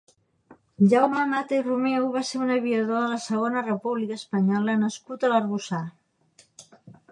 Jaume 0.93 1.25
Mata 1.33 1.59
i 1.61 1.65
Romeu 1.67 2.07
va 2.15 2.23
ser 2.29 2.41
un 2.45 2.55
aviador 2.55 2.97
de 3.05 3.11
la 3.13 3.21
Segona 3.27 3.65
República 3.69 4.19
Espanyola 4.21 4.77
nascut 4.87 5.29
a 5.29 5.33
L'Arboçar. 5.35 5.85